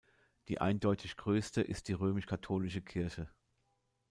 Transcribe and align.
Die 0.47 0.59
eindeutig 0.59 1.15
Größte 1.15 1.61
ist 1.61 1.87
die 1.87 1.93
römisch-katholische 1.93 2.81
Kirche. 2.81 3.29